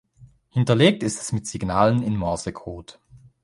[0.49, 2.97] Hinterlegt ist es mit Signalen in Morsecode.